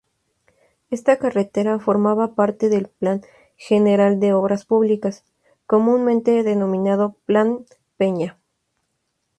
[0.89, 3.21] Esta carretera formaba parte del Plan
[3.55, 5.23] General de Obras Públicas,
[5.67, 7.65] comúnmente denominado "Plan
[7.97, 8.35] Peña".